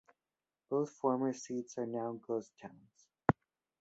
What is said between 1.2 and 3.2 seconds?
seats are now ghost towns.